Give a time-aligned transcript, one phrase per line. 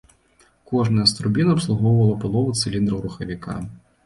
[0.71, 3.59] Кожная з турбін абслугоўвала палову цыліндраў рухавіка.